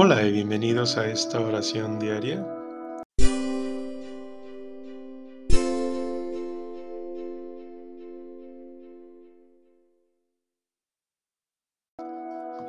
Hola 0.00 0.22
y 0.22 0.30
bienvenidos 0.30 0.96
a 0.96 1.08
esta 1.08 1.40
oración 1.40 1.98
diaria. 1.98 2.46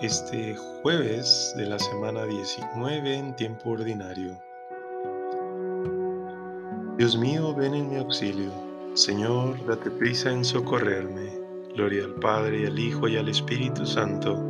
Este 0.02 0.56
jueves 0.82 1.54
de 1.56 1.68
la 1.68 1.78
semana 1.78 2.26
19 2.26 3.14
en 3.14 3.36
tiempo 3.36 3.70
ordinario. 3.70 4.36
Dios 6.98 7.16
mío, 7.16 7.54
ven 7.54 7.76
en 7.76 7.92
mi 7.92 7.98
auxilio. 7.98 8.52
Señor, 8.96 9.64
date 9.68 9.92
prisa 9.92 10.32
en 10.32 10.44
socorrerme. 10.44 11.30
Gloria 11.76 12.06
al 12.06 12.16
Padre, 12.16 12.66
al 12.66 12.80
Hijo, 12.80 13.08
y 13.08 13.18
al 13.18 13.30
Espíritu 13.30 13.86
Santo, 13.86 14.49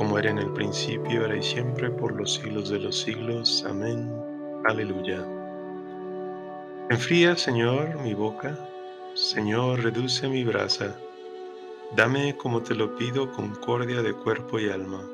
como 0.00 0.18
era 0.18 0.30
en 0.30 0.38
el 0.38 0.50
principio, 0.54 1.20
ahora 1.20 1.36
y 1.36 1.42
siempre, 1.42 1.90
por 1.90 2.16
los 2.16 2.32
siglos 2.32 2.70
de 2.70 2.78
los 2.78 3.02
siglos. 3.02 3.66
Amén. 3.68 4.10
Aleluya. 4.64 5.22
Enfría, 6.88 7.36
Señor, 7.36 8.00
mi 8.02 8.14
boca. 8.14 8.58
Señor, 9.12 9.82
reduce 9.82 10.26
mi 10.26 10.42
brasa. 10.42 10.96
Dame, 11.94 12.34
como 12.34 12.62
te 12.62 12.74
lo 12.74 12.96
pido, 12.96 13.30
concordia 13.32 14.00
de 14.00 14.14
cuerpo 14.14 14.58
y 14.58 14.70
alma. 14.70 15.06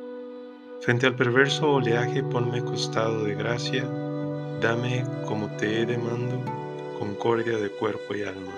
Frente 0.83 1.09
al 1.09 1.16
perverso 1.16 1.69
oleaje, 1.69 2.23
ponme 2.23 2.63
costado 2.63 3.25
de 3.25 3.35
gracia. 3.35 3.83
Dame, 4.61 5.05
como 5.27 5.49
te 5.57 5.82
he 5.82 5.87
demando, 5.87 6.41
concordia 6.97 7.59
de 7.59 7.71
cuerpo 7.71 8.15
y 8.15 8.23
alma. 8.23 8.55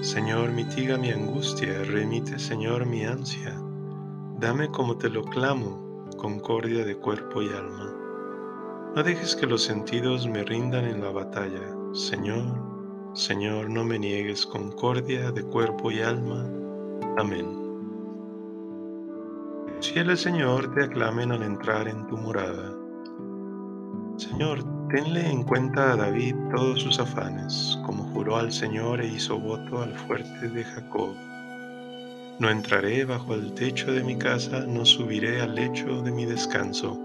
Señor, 0.00 0.50
mitiga 0.52 0.96
mi 0.96 1.10
angustia, 1.10 1.82
remite, 1.84 2.38
Señor, 2.38 2.86
mi 2.86 3.04
ansia. 3.04 3.54
Dame 4.40 4.70
como 4.70 4.96
te 4.96 5.10
lo 5.10 5.22
clamo, 5.22 6.08
concordia 6.16 6.82
de 6.82 6.96
cuerpo 6.96 7.42
y 7.42 7.48
alma. 7.48 7.94
No 8.96 9.02
dejes 9.02 9.36
que 9.36 9.46
los 9.46 9.62
sentidos 9.62 10.26
me 10.26 10.42
rindan 10.44 10.86
en 10.86 11.02
la 11.02 11.10
batalla. 11.10 11.60
Señor, 11.92 12.46
Señor, 13.12 13.68
no 13.68 13.84
me 13.84 13.98
niegues 13.98 14.46
concordia 14.46 15.30
de 15.30 15.42
cuerpo 15.42 15.90
y 15.90 16.00
alma. 16.00 16.48
Amén. 17.18 17.54
Fieles 19.82 20.22
Señor 20.22 20.72
te 20.72 20.84
aclamen 20.84 21.32
al 21.32 21.42
entrar 21.42 21.86
en 21.86 22.06
tu 22.06 22.16
morada. 22.16 22.74
Señor, 24.16 24.64
tenle 24.88 25.30
en 25.30 25.42
cuenta 25.42 25.92
a 25.92 25.96
David 25.96 26.34
todos 26.56 26.80
sus 26.80 26.98
afanes, 26.98 27.78
como 27.84 28.04
juró 28.14 28.38
al 28.38 28.50
Señor 28.50 29.02
e 29.02 29.06
hizo 29.06 29.38
voto 29.38 29.82
al 29.82 29.94
fuerte 29.98 30.48
de 30.48 30.64
Jacob. 30.64 31.14
No 32.40 32.50
entraré 32.50 33.04
bajo 33.04 33.34
el 33.34 33.54
techo 33.54 33.92
de 33.92 34.02
mi 34.02 34.16
casa, 34.16 34.64
no 34.66 34.84
subiré 34.84 35.40
al 35.40 35.54
lecho 35.54 36.02
de 36.02 36.10
mi 36.10 36.24
descanso. 36.24 36.98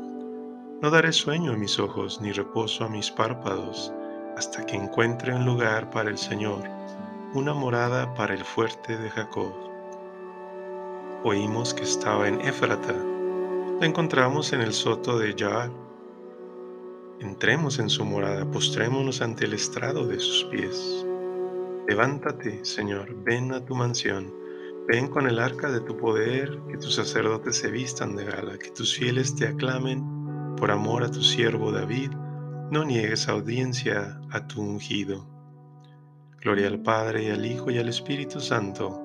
No 0.82 0.90
daré 0.90 1.12
sueño 1.12 1.52
a 1.52 1.58
mis 1.58 1.78
ojos, 1.78 2.20
ni 2.22 2.32
reposo 2.32 2.86
a 2.86 2.90
mis 2.90 3.12
párpados, 3.12 3.94
hasta 4.38 4.66
que 4.66 4.76
encuentre 4.76 5.36
un 5.36 5.46
lugar 5.46 5.92
para 5.92 6.10
el 6.10 6.18
Señor, 6.18 6.64
una 7.34 7.54
morada 7.54 8.14
para 8.14 8.34
el 8.34 8.44
fuerte 8.44 8.98
de 8.98 9.10
Jacob. 9.10 9.54
Oímos 11.24 11.74
que 11.74 11.84
estaba 11.84 12.28
en 12.28 12.40
Éfrata. 12.42 12.96
La 13.80 13.86
encontramos 13.86 14.54
en 14.54 14.62
el 14.62 14.74
soto 14.74 15.20
de 15.20 15.36
Jaal 15.38 15.72
Entremos 17.20 17.80
en 17.80 17.90
su 17.90 18.04
morada, 18.04 18.46
postrémonos 18.46 19.22
ante 19.22 19.46
el 19.46 19.54
estrado 19.54 20.06
de 20.06 20.20
sus 20.20 20.44
pies. 20.46 21.06
Levántate, 21.88 22.64
Señor, 22.66 23.16
ven 23.24 23.54
a 23.54 23.64
tu 23.64 23.74
mansión, 23.74 24.45
ven 24.88 25.08
con 25.08 25.28
el 25.28 25.40
arca 25.40 25.72
de 25.72 25.82
tu 25.82 25.98
poder, 25.98 26.60
que 26.70 26.78
tus 26.78 26.96
sacerdotes 26.96 27.58
se 27.58 27.72
vistan 27.72 28.16
de 28.16 28.26
gala, 28.26 28.58
que 28.58 28.70
tus 28.70 28.96
fieles 28.96 29.36
te 29.36 29.48
aclamen 29.48 30.56
por 30.58 30.72
amor 30.72 31.04
a 31.04 31.12
tu 31.12 31.22
siervo 31.22 31.72
David, 31.72 32.12
no 32.72 32.84
niegues 32.84 33.28
audiencia 33.28 34.20
a 34.32 34.48
tu 34.48 34.62
ungido. 34.62 35.28
Gloria 36.40 36.68
al 36.68 36.82
Padre 36.82 37.24
y 37.24 37.30
al 37.30 37.46
Hijo 37.46 37.72
y 37.72 37.80
al 37.80 37.90
Espíritu 37.90 38.40
Santo, 38.40 39.02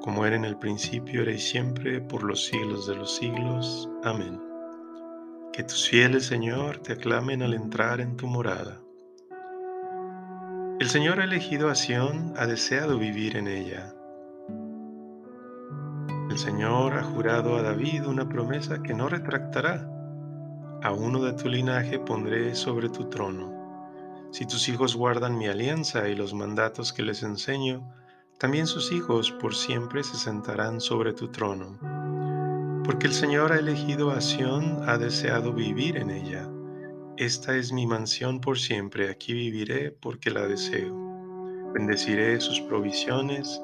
como 0.00 0.24
era 0.24 0.36
en 0.36 0.44
el 0.44 0.56
principio, 0.58 1.22
era 1.22 1.32
y 1.32 1.38
siempre, 1.38 2.00
por 2.00 2.22
los 2.22 2.46
siglos 2.46 2.86
de 2.86 2.94
los 2.94 3.16
siglos. 3.16 3.88
Amén. 4.04 4.40
Que 5.52 5.64
tus 5.64 5.88
fieles, 5.88 6.26
Señor, 6.26 6.78
te 6.78 6.92
aclamen 6.92 7.42
al 7.42 7.54
entrar 7.54 8.00
en 8.00 8.16
tu 8.16 8.28
morada. 8.28 8.80
El 10.78 10.88
Señor 10.88 11.20
ha 11.20 11.24
elegido 11.24 11.68
a 11.68 11.74
Sión, 11.74 12.32
ha 12.36 12.46
deseado 12.46 12.98
vivir 12.98 13.36
en 13.36 13.48
ella. 13.48 13.97
Señor 16.38 16.94
ha 16.94 17.02
jurado 17.02 17.56
a 17.56 17.62
David 17.62 18.06
una 18.06 18.28
promesa 18.28 18.82
que 18.82 18.94
no 18.94 19.08
retractará. 19.08 19.88
A 20.82 20.92
uno 20.92 21.22
de 21.22 21.32
tu 21.34 21.48
linaje 21.48 21.98
pondré 21.98 22.54
sobre 22.54 22.88
tu 22.88 23.10
trono. 23.10 24.28
Si 24.30 24.46
tus 24.46 24.68
hijos 24.68 24.96
guardan 24.96 25.36
mi 25.36 25.48
alianza 25.48 26.08
y 26.08 26.14
los 26.14 26.34
mandatos 26.34 26.92
que 26.92 27.02
les 27.02 27.22
enseño, 27.22 27.92
también 28.38 28.66
sus 28.66 28.92
hijos 28.92 29.32
por 29.32 29.54
siempre 29.54 30.04
se 30.04 30.16
sentarán 30.16 30.80
sobre 30.80 31.12
tu 31.12 31.28
trono 31.28 31.78
porque 32.88 33.06
el 33.06 33.12
Señor 33.12 33.52
ha 33.52 33.58
elegido 33.58 34.12
a 34.12 34.22
Sión, 34.22 34.78
ha 34.88 34.96
deseado 34.96 35.52
vivir 35.52 35.98
en 35.98 36.08
ella. 36.08 36.48
Esta 37.18 37.54
es 37.54 37.70
mi 37.70 37.86
mansión 37.86 38.40
por 38.40 38.58
siempre, 38.58 39.10
aquí 39.10 39.34
viviré 39.34 39.90
porque 39.90 40.30
la 40.30 40.46
deseo. 40.46 40.96
Bendeciré 41.74 42.40
sus 42.40 42.62
provisiones, 42.62 43.60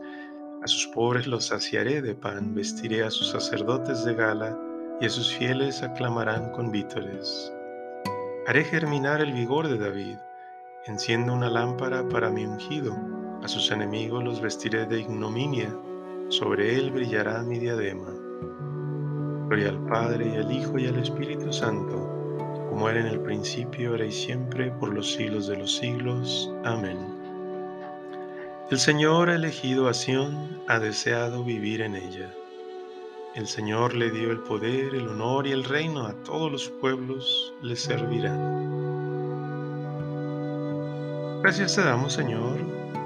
a 0.65 0.67
sus 0.67 0.87
pobres 0.87 1.27
los 1.27 1.49
saciaré 1.49 2.01
de 2.01 2.15
pan, 2.15 2.55
vestiré 2.55 3.05
a 3.05 3.11
sus 3.11 3.29
sacerdotes 3.29 4.03
de 4.07 4.15
gala, 4.15 4.59
y 4.99 5.05
a 5.05 5.11
sus 5.11 5.31
fieles 5.35 5.83
aclamarán 5.83 6.53
con 6.53 6.71
vítores. 6.71 7.53
Haré 8.47 8.65
germinar 8.65 9.21
el 9.21 9.35
vigor 9.35 9.69
de 9.69 9.77
David, 9.77 10.17
enciendo 10.87 11.35
una 11.35 11.51
lámpara 11.51 12.09
para 12.09 12.31
mi 12.31 12.47
ungido, 12.47 12.97
a 13.43 13.49
sus 13.49 13.71
enemigos 13.71 14.25
los 14.25 14.41
vestiré 14.41 14.87
de 14.87 15.01
ignominia, 15.01 15.69
sobre 16.31 16.75
él 16.77 16.93
brillará 16.93 17.43
mi 17.43 17.59
diadema. 17.59 18.11
Gloria 19.49 19.69
al 19.69 19.85
Padre 19.85 20.33
y 20.35 20.37
al 20.39 20.51
Hijo 20.51 20.79
y 20.79 20.87
al 20.87 20.97
Espíritu 20.97 21.53
Santo, 21.53 22.09
como 22.71 22.89
era 22.89 23.01
en 23.01 23.09
el 23.09 23.21
principio, 23.21 23.91
ahora 23.91 24.07
y 24.07 24.13
siempre, 24.13 24.71
por 24.81 24.95
los 24.95 25.13
siglos 25.13 25.47
de 25.47 25.59
los 25.59 25.77
siglos. 25.77 26.51
Amén. 26.65 27.24
El 28.71 28.79
Señor 28.79 29.29
ha 29.29 29.35
elegido 29.35 29.89
a 29.89 29.95
Sión, 29.95 30.63
ha 30.69 30.79
deseado 30.79 31.45
vivir 31.45 31.83
en 31.83 31.97
ella. 31.97 32.33
El 33.35 33.47
Señor 33.47 33.93
le 33.95 34.11
dio 34.11 34.31
el 34.31 34.39
poder, 34.39 34.95
el 34.95 35.07
honor 35.07 35.47
y 35.47 35.53
el 35.53 35.65
reino 35.65 36.07
a 36.07 36.15
todos 36.23 36.51
los 36.51 36.71
pueblos, 36.71 37.53
le 37.61 37.77
servirán. 37.77 38.73
Gracias 41.43 41.77
te 41.77 41.83
damos, 41.83 42.15
Señor, 42.15 42.57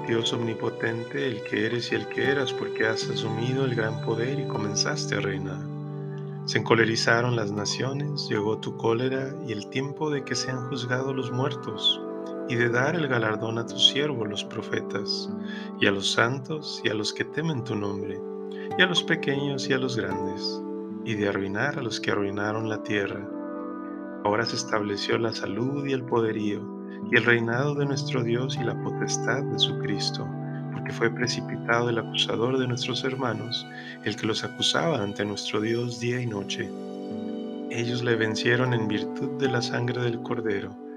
Dios 0.07 0.31
omnipotente, 0.31 1.27
el 1.27 1.43
que 1.43 1.65
eres 1.65 1.91
y 1.91 1.95
el 1.95 2.07
que 2.07 2.31
eras, 2.31 2.53
porque 2.53 2.87
has 2.87 3.09
asumido 3.09 3.65
el 3.65 3.75
gran 3.75 3.99
poder 4.05 4.39
y 4.39 4.47
comenzaste 4.47 5.15
a 5.15 5.19
reinar. 5.19 5.59
Se 6.45 6.59
encolerizaron 6.59 7.35
las 7.35 7.51
naciones, 7.51 8.29
llegó 8.29 8.59
tu 8.59 8.77
cólera 8.77 9.35
y 9.45 9.51
el 9.51 9.69
tiempo 9.69 10.09
de 10.09 10.23
que 10.23 10.35
sean 10.35 10.69
juzgados 10.69 11.13
los 11.13 11.31
muertos, 11.31 12.01
y 12.49 12.55
de 12.55 12.69
dar 12.69 12.95
el 12.95 13.07
galardón 13.07 13.57
a 13.57 13.65
tus 13.65 13.89
siervos 13.89 14.27
los 14.27 14.43
profetas, 14.43 15.29
y 15.79 15.87
a 15.87 15.91
los 15.91 16.11
santos 16.11 16.81
y 16.83 16.89
a 16.89 16.93
los 16.93 17.13
que 17.13 17.23
temen 17.23 17.63
tu 17.63 17.75
nombre, 17.75 18.19
y 18.77 18.81
a 18.81 18.85
los 18.87 19.03
pequeños 19.03 19.69
y 19.69 19.73
a 19.73 19.77
los 19.77 19.95
grandes, 19.95 20.61
y 21.05 21.13
de 21.13 21.29
arruinar 21.29 21.79
a 21.79 21.81
los 21.81 21.99
que 21.99 22.11
arruinaron 22.11 22.67
la 22.67 22.83
tierra. 22.83 23.25
Ahora 24.25 24.45
se 24.45 24.57
estableció 24.57 25.17
la 25.17 25.31
salud 25.31 25.85
y 25.85 25.93
el 25.93 26.03
poderío, 26.03 26.61
y 27.11 27.15
el 27.15 27.23
reinado 27.23 27.75
de 27.75 27.85
nuestro 27.85 28.23
Dios 28.23 28.57
y 28.59 28.65
la 28.65 28.81
potestad 28.83 29.43
de 29.43 29.59
su 29.59 29.77
Cristo 29.79 30.27
fue 30.91 31.09
precipitado 31.09 31.89
el 31.89 31.99
acusador 31.99 32.57
de 32.57 32.67
nuestros 32.67 33.03
hermanos, 33.03 33.65
el 34.03 34.15
que 34.15 34.27
los 34.27 34.43
acusaba 34.43 35.01
ante 35.01 35.25
nuestro 35.25 35.61
Dios 35.61 35.99
día 35.99 36.19
y 36.21 36.25
noche. 36.25 36.69
Ellos 37.69 38.03
le 38.03 38.15
vencieron 38.15 38.73
en 38.73 38.87
virtud 38.87 39.39
de 39.39 39.49
la 39.49 39.61
sangre 39.61 40.01
del 40.01 40.21
Cordero 40.21 40.88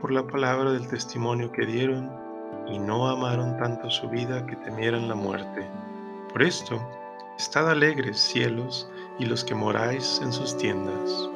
por 0.00 0.12
la 0.12 0.26
palabra 0.26 0.72
del 0.72 0.88
testimonio 0.88 1.52
que 1.52 1.66
dieron, 1.66 2.10
y 2.68 2.78
no 2.78 3.08
amaron 3.08 3.56
tanto 3.58 3.90
su 3.90 4.08
vida 4.08 4.46
que 4.46 4.56
temieran 4.56 5.08
la 5.08 5.14
muerte. 5.14 5.68
Por 6.32 6.42
esto, 6.42 6.80
estad 7.38 7.70
alegres 7.70 8.18
cielos 8.18 8.90
y 9.18 9.26
los 9.26 9.44
que 9.44 9.54
moráis 9.54 10.20
en 10.22 10.32
sus 10.32 10.56
tiendas. 10.56 11.30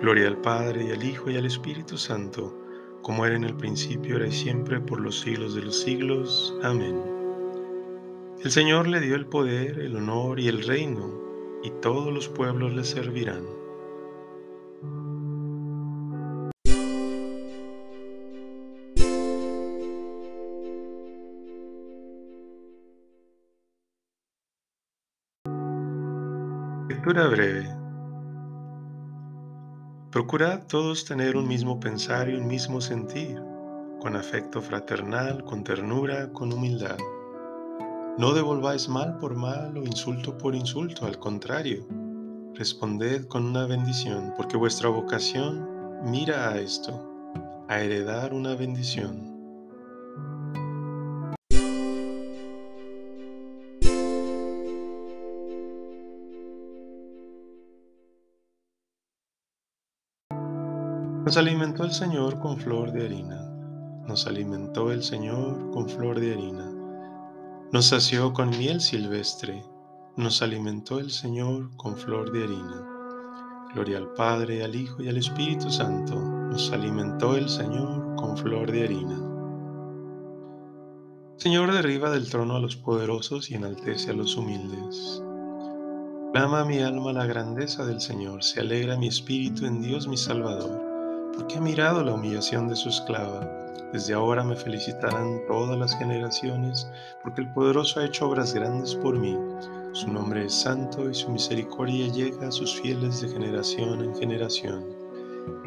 Gloria 0.00 0.28
al 0.28 0.36
Padre 0.38 0.84
y 0.84 0.92
al 0.92 1.02
Hijo 1.02 1.30
y 1.30 1.36
al 1.36 1.46
Espíritu 1.46 1.98
Santo 1.98 2.60
como 3.02 3.24
era 3.24 3.34
en 3.34 3.44
el 3.44 3.54
principio, 3.54 4.16
era 4.16 4.26
y 4.26 4.32
siempre, 4.32 4.80
por 4.80 5.00
los 5.00 5.20
siglos 5.20 5.54
de 5.54 5.62
los 5.62 5.80
siglos. 5.80 6.54
Amén. 6.62 7.00
El 8.42 8.50
Señor 8.50 8.86
le 8.86 9.00
dio 9.00 9.16
el 9.16 9.26
poder, 9.26 9.78
el 9.78 9.96
honor 9.96 10.38
y 10.38 10.48
el 10.48 10.62
reino, 10.62 11.10
y 11.62 11.70
todos 11.82 12.12
los 12.12 12.28
pueblos 12.28 12.72
le 12.74 12.84
servirán. 12.84 13.59
Lectura 26.90 27.28
breve. 27.28 27.72
Procurad 30.10 30.66
todos 30.66 31.04
tener 31.04 31.36
un 31.36 31.46
mismo 31.46 31.78
pensar 31.78 32.28
y 32.28 32.34
un 32.34 32.48
mismo 32.48 32.80
sentir, 32.80 33.40
con 34.00 34.16
afecto 34.16 34.60
fraternal, 34.60 35.44
con 35.44 35.62
ternura, 35.62 36.32
con 36.32 36.52
humildad. 36.52 36.98
No 38.18 38.34
devolváis 38.34 38.88
mal 38.88 39.18
por 39.18 39.36
mal 39.36 39.76
o 39.78 39.84
insulto 39.84 40.36
por 40.36 40.56
insulto, 40.56 41.06
al 41.06 41.20
contrario, 41.20 41.86
responded 42.56 43.26
con 43.26 43.44
una 43.44 43.66
bendición, 43.66 44.34
porque 44.36 44.56
vuestra 44.56 44.88
vocación 44.88 45.68
mira 46.02 46.48
a 46.48 46.58
esto, 46.58 47.08
a 47.68 47.78
heredar 47.78 48.34
una 48.34 48.56
bendición. 48.56 49.29
Nos 61.30 61.36
alimentó 61.36 61.84
el 61.84 61.92
Señor 61.92 62.40
con 62.40 62.56
flor 62.56 62.90
de 62.90 63.04
harina. 63.04 63.48
Nos 64.04 64.26
alimentó 64.26 64.90
el 64.90 65.04
Señor 65.04 65.70
con 65.70 65.88
flor 65.88 66.18
de 66.18 66.32
harina. 66.32 66.68
Nos 67.70 67.86
sació 67.86 68.32
con 68.32 68.50
miel 68.50 68.80
silvestre. 68.80 69.64
Nos 70.16 70.42
alimentó 70.42 70.98
el 70.98 71.12
Señor 71.12 71.70
con 71.76 71.96
flor 71.96 72.32
de 72.32 72.42
harina. 72.42 72.84
Gloria 73.72 73.98
al 73.98 74.12
Padre, 74.14 74.64
al 74.64 74.74
Hijo 74.74 75.04
y 75.04 75.08
al 75.08 75.18
Espíritu 75.18 75.70
Santo. 75.70 76.16
Nos 76.16 76.72
alimentó 76.72 77.36
el 77.36 77.48
Señor 77.48 78.16
con 78.16 78.36
flor 78.36 78.72
de 78.72 78.82
harina. 78.82 79.20
Señor, 81.36 81.72
derriba 81.72 82.10
del 82.10 82.28
trono 82.28 82.56
a 82.56 82.60
los 82.60 82.74
poderosos 82.74 83.52
y 83.52 83.54
enaltece 83.54 84.10
a 84.10 84.14
los 84.14 84.36
humildes. 84.36 85.22
Clama 86.32 86.64
mi 86.64 86.80
alma 86.80 87.12
la 87.12 87.26
grandeza 87.26 87.86
del 87.86 88.00
Señor, 88.00 88.42
se 88.42 88.58
alegra 88.58 88.96
mi 88.96 89.06
espíritu 89.06 89.64
en 89.66 89.80
Dios 89.80 90.08
mi 90.08 90.16
Salvador 90.16 90.89
porque 91.34 91.56
ha 91.56 91.60
mirado 91.60 92.02
la 92.02 92.14
humillación 92.14 92.68
de 92.68 92.76
su 92.76 92.88
esclava. 92.88 93.40
Desde 93.92 94.14
ahora 94.14 94.44
me 94.44 94.54
felicitarán 94.54 95.40
todas 95.48 95.76
las 95.76 95.96
generaciones, 95.98 96.88
porque 97.22 97.40
el 97.40 97.52
poderoso 97.52 97.98
ha 97.98 98.04
hecho 98.04 98.28
obras 98.28 98.54
grandes 98.54 98.94
por 98.94 99.18
mí. 99.18 99.36
Su 99.92 100.12
nombre 100.12 100.44
es 100.44 100.54
santo 100.54 101.10
y 101.10 101.14
su 101.14 101.28
misericordia 101.30 102.06
llega 102.06 102.48
a 102.48 102.52
sus 102.52 102.80
fieles 102.80 103.20
de 103.20 103.28
generación 103.28 104.04
en 104.04 104.14
generación. 104.14 104.84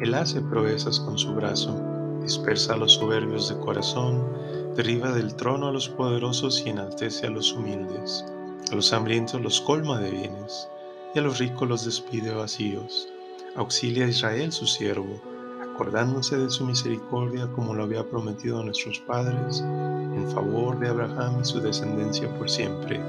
Él 0.00 0.14
hace 0.14 0.40
proezas 0.40 1.00
con 1.00 1.18
su 1.18 1.34
brazo, 1.34 1.78
dispersa 2.22 2.74
a 2.74 2.76
los 2.78 2.94
soberbios 2.94 3.50
de 3.50 3.58
corazón, 3.58 4.24
derriba 4.74 5.12
del 5.12 5.34
trono 5.34 5.68
a 5.68 5.72
los 5.72 5.90
poderosos 5.90 6.62
y 6.64 6.70
enaltece 6.70 7.26
a 7.26 7.30
los 7.30 7.52
humildes. 7.52 8.24
A 8.72 8.74
los 8.74 8.90
hambrientos 8.94 9.42
los 9.42 9.60
colma 9.60 10.00
de 10.00 10.10
bienes, 10.10 10.68
y 11.14 11.18
a 11.18 11.22
los 11.22 11.38
ricos 11.38 11.68
los 11.68 11.84
despide 11.84 12.32
vacíos. 12.32 13.08
Auxilia 13.56 14.06
a 14.06 14.08
Israel 14.08 14.50
su 14.50 14.66
siervo 14.66 15.33
acordándose 15.74 16.38
de 16.38 16.48
su 16.50 16.64
misericordia 16.64 17.48
como 17.48 17.74
lo 17.74 17.82
había 17.82 18.08
prometido 18.08 18.60
a 18.60 18.64
nuestros 18.64 19.00
padres, 19.00 19.60
en 19.60 20.30
favor 20.30 20.78
de 20.78 20.88
Abraham 20.88 21.40
y 21.40 21.44
su 21.44 21.60
descendencia 21.60 22.32
por 22.38 22.48
siempre. 22.48 23.00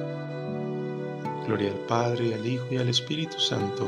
Gloria 1.45 1.71
al 1.71 1.79
Padre, 1.85 2.33
al 2.33 2.43
Hijo 2.43 2.65
y 2.71 2.77
al 2.77 2.89
Espíritu 2.89 3.39
Santo, 3.39 3.87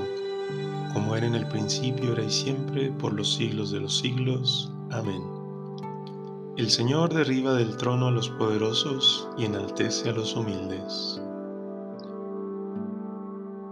como 0.93 1.15
era 1.15 1.25
en 1.25 1.33
el 1.33 1.47
principio, 1.47 2.09
ahora 2.09 2.23
y 2.23 2.29
siempre, 2.29 2.91
por 2.91 3.13
los 3.13 3.33
siglos 3.33 3.71
de 3.71 3.79
los 3.79 3.97
siglos. 3.97 4.71
Amén. 4.91 5.23
El 6.55 6.69
Señor 6.69 7.11
derriba 7.11 7.53
del 7.53 7.77
trono 7.77 8.07
a 8.07 8.11
los 8.11 8.29
poderosos 8.29 9.27
y 9.39 9.45
enaltece 9.45 10.09
a 10.09 10.13
los 10.13 10.35
humildes. 10.35 11.19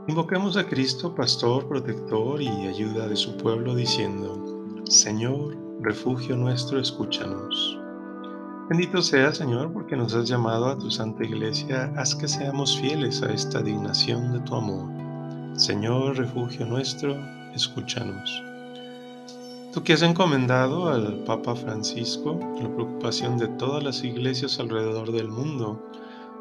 Invoquemos 0.08 0.58
a 0.58 0.68
Cristo, 0.68 1.14
pastor, 1.14 1.68
protector 1.68 2.42
y 2.42 2.48
ayuda 2.48 3.08
de 3.08 3.16
su 3.16 3.38
pueblo, 3.38 3.76
diciendo, 3.76 4.55
Señor, 4.90 5.58
refugio 5.82 6.38
nuestro, 6.38 6.80
escúchanos. 6.80 7.80
Bendito 8.70 9.02
sea, 9.02 9.34
Señor, 9.34 9.74
porque 9.74 9.96
nos 9.96 10.14
has 10.14 10.30
llamado 10.30 10.68
a 10.68 10.78
tu 10.78 10.92
santa 10.92 11.24
iglesia, 11.24 11.92
haz 11.98 12.14
que 12.14 12.28
seamos 12.28 12.80
fieles 12.80 13.24
a 13.24 13.34
esta 13.34 13.64
dignación 13.64 14.32
de 14.32 14.42
tu 14.42 14.54
amor. 14.54 14.88
Señor, 15.58 16.18
refugio 16.18 16.68
nuestro, 16.68 17.18
escúchanos. 17.56 18.44
Tú 19.74 19.82
que 19.84 19.94
has 19.94 20.04
encomendado 20.04 20.88
al 20.88 21.24
Papa 21.24 21.56
Francisco 21.56 22.40
la 22.62 22.72
preocupación 22.72 23.40
de 23.40 23.48
todas 23.48 23.84
las 23.84 24.04
iglesias 24.04 24.60
alrededor 24.60 25.12
del 25.12 25.30
mundo, 25.30 25.84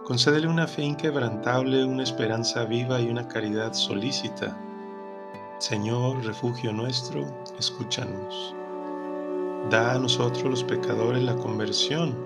concédele 0.04 0.48
una 0.48 0.66
fe 0.66 0.82
inquebrantable, 0.82 1.82
una 1.82 2.02
esperanza 2.02 2.66
viva 2.66 3.00
y 3.00 3.08
una 3.08 3.26
caridad 3.26 3.72
solícita 3.72 4.54
Señor, 5.58 6.24
refugio 6.26 6.72
nuestro, 6.72 7.24
escúchanos. 7.58 8.54
Da 9.70 9.94
a 9.94 9.98
nosotros 10.00 10.44
los 10.44 10.64
pecadores 10.64 11.22
la 11.22 11.36
conversión, 11.36 12.16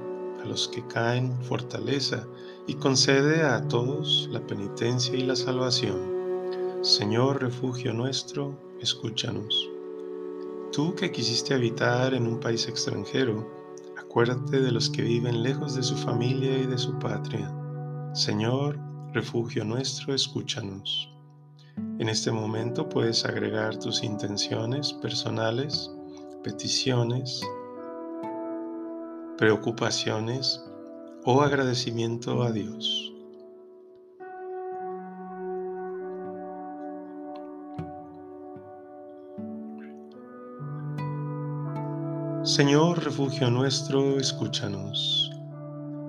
a 0.43 0.47
los 0.47 0.67
que 0.69 0.85
caen 0.87 1.37
fortaleza, 1.43 2.27
y 2.67 2.75
concede 2.75 3.43
a 3.43 3.69
todos 3.69 4.29
la 4.33 4.41
penitencia 4.41 5.15
y 5.15 5.23
la 5.23 5.37
salvación. 5.37 6.81
Señor, 6.81 7.43
refugio 7.43 7.93
nuestro, 7.93 8.59
escúchanos. 8.81 9.69
Tú 10.73 10.95
que 10.95 11.13
quisiste 11.13 11.53
habitar 11.53 12.15
en 12.15 12.27
un 12.27 12.41
país 12.41 12.67
extranjero, 12.67 13.47
acuérdate 13.99 14.61
de 14.61 14.73
los 14.73 14.89
que 14.89 15.03
viven 15.03 15.43
lejos 15.43 15.75
de 15.75 15.83
su 15.83 15.97
familia 15.97 16.59
y 16.59 16.67
de 16.67 16.79
su 16.79 16.99
patria. 16.99 17.55
Señor, 18.15 18.79
refugio 19.13 19.65
nuestro, 19.65 20.15
escúchanos. 20.15 21.18
En 21.99 22.09
este 22.09 22.31
momento 22.31 22.89
puedes 22.89 23.25
agregar 23.25 23.77
tus 23.77 24.03
intenciones 24.05 24.93
personales, 24.93 25.91
peticiones, 26.43 27.43
preocupaciones 29.37 30.65
o 31.25 31.43
agradecimiento 31.43 32.43
a 32.43 32.53
Dios. 32.53 33.13
Señor, 42.45 43.05
refugio 43.05 43.51
nuestro, 43.51 44.19
escúchanos. 44.19 45.31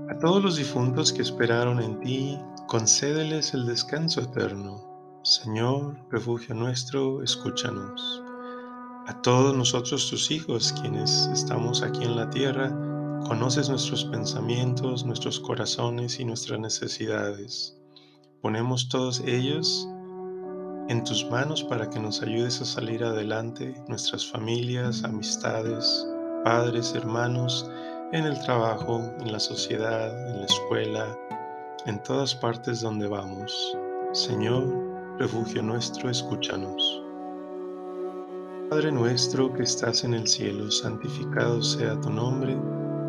A 0.09 0.17
todos 0.19 0.41
los 0.43 0.55
difuntos 0.55 1.11
que 1.11 1.21
esperaron 1.21 1.81
en 1.81 1.99
ti, 1.99 2.39
concédeles 2.67 3.53
el 3.53 3.65
descanso 3.65 4.21
eterno 4.21 4.88
Señor, 5.23 5.97
refugio 6.09 6.55
nuestro, 6.55 7.21
escúchanos. 7.21 8.23
A 9.05 9.21
todos 9.21 9.53
nosotros 9.53 10.09
tus 10.09 10.31
hijos, 10.31 10.73
quienes 10.79 11.27
estamos 11.33 11.83
aquí 11.83 12.05
en 12.05 12.15
la 12.15 12.29
tierra, 12.29 12.69
conoces 13.27 13.69
nuestros 13.69 14.05
pensamientos, 14.05 15.05
nuestros 15.05 15.41
corazones 15.41 16.21
y 16.21 16.25
nuestras 16.25 16.61
necesidades. 16.61 17.77
Ponemos 18.41 18.87
todos 18.87 19.19
ellos 19.25 19.89
en 20.87 21.03
tus 21.03 21.29
manos 21.29 21.65
para 21.65 21.89
que 21.89 21.99
nos 21.99 22.21
ayudes 22.21 22.61
a 22.61 22.65
salir 22.65 23.03
adelante, 23.03 23.75
nuestras 23.89 24.25
familias, 24.25 25.03
amistades, 25.03 26.07
padres, 26.45 26.93
hermanos, 26.95 27.69
en 28.13 28.23
el 28.23 28.39
trabajo, 28.39 29.01
en 29.19 29.33
la 29.33 29.39
sociedad, 29.41 30.29
en 30.29 30.39
la 30.39 30.45
escuela, 30.45 31.17
en 31.85 32.01
todas 32.03 32.33
partes 32.33 32.79
donde 32.79 33.07
vamos. 33.07 33.77
Señor, 34.13 34.88
refugio 35.19 35.61
nuestro, 35.61 36.09
escúchanos. 36.09 37.03
Padre 38.69 38.89
nuestro 38.89 39.51
que 39.53 39.63
estás 39.63 40.05
en 40.05 40.13
el 40.13 40.25
cielo, 40.25 40.71
santificado 40.71 41.61
sea 41.61 41.99
tu 41.99 42.09
nombre, 42.09 42.57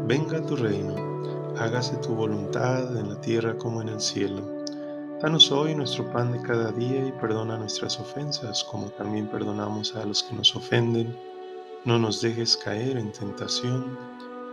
venga 0.09 0.45
tu 0.45 0.57
reino, 0.57 0.97
hágase 1.57 1.97
tu 1.99 2.13
voluntad 2.17 2.97
en 2.97 3.11
la 3.11 3.21
tierra 3.21 3.57
como 3.57 3.81
en 3.81 3.91
el 3.91 4.01
cielo. 4.01 4.43
Danos 5.23 5.53
hoy 5.53 5.77
nuestro 5.77 6.11
pan 6.11 6.33
de 6.33 6.43
cada 6.43 6.73
día 6.73 7.07
y 7.07 7.13
perdona 7.13 7.57
nuestras 7.57 8.01
ofensas 8.01 8.65
como 8.65 8.87
también 8.91 9.29
perdonamos 9.29 9.95
a 9.95 10.05
los 10.05 10.25
que 10.25 10.35
nos 10.35 10.57
ofenden. 10.57 11.17
No 11.85 11.97
nos 12.01 12.21
dejes 12.21 12.57
caer 12.57 12.97
en 12.97 13.13
tentación 13.13 13.97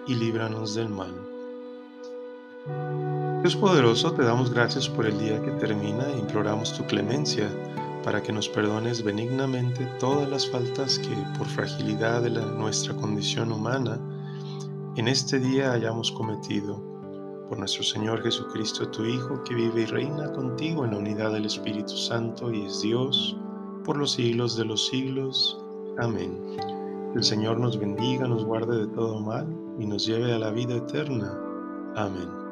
y 0.06 0.14
líbranos 0.14 0.76
del 0.76 0.90
mal. 0.90 1.37
Dios 3.42 3.56
poderoso, 3.56 4.12
te 4.14 4.24
damos 4.24 4.52
gracias 4.52 4.90
por 4.90 5.06
el 5.06 5.18
día 5.20 5.42
que 5.42 5.52
termina 5.52 6.06
e 6.10 6.20
imploramos 6.20 6.74
tu 6.76 6.84
clemencia 6.86 7.50
para 8.04 8.24
que 8.24 8.32
nos 8.32 8.50
perdones 8.50 9.04
benignamente 9.04 9.86
todas 10.00 10.30
las 10.30 10.50
faltas 10.50 10.98
que 11.00 11.16
por 11.38 11.48
fragilidad 11.48 12.22
de 12.22 12.30
la, 12.30 12.42
nuestra 12.42 12.96
condición 12.96 13.52
humana 13.52 14.00
en 14.96 15.08
este 15.08 15.40
día 15.40 15.74
hayamos 15.74 16.12
cometido. 16.12 16.82
Por 17.48 17.60
nuestro 17.60 17.84
Señor 17.84 18.24
Jesucristo, 18.24 18.90
tu 18.90 19.06
Hijo, 19.06 19.44
que 19.44 19.56
vive 19.56 19.82
y 19.82 19.86
reina 19.86 20.32
contigo 20.34 20.84
en 20.86 20.92
la 20.92 20.98
unidad 20.98 21.32
del 21.32 21.46
Espíritu 21.46 21.96
Santo 21.96 22.52
y 22.52 22.66
es 22.66 22.82
Dios 22.82 23.38
por 23.86 23.98
los 23.98 24.14
siglos 24.14 24.58
de 24.58 24.66
los 24.66 24.88
siglos. 24.88 25.58
Amén. 26.00 26.58
El 27.16 27.24
Señor 27.24 27.60
nos 27.60 27.80
bendiga, 27.80 28.28
nos 28.28 28.44
guarde 28.44 28.80
de 28.80 28.88
todo 28.88 29.20
mal 29.20 29.48
y 29.80 29.86
nos 29.86 30.06
lleve 30.06 30.34
a 30.34 30.40
la 30.40 30.50
vida 30.52 30.76
eterna. 30.76 31.38
Amén. 31.96 32.47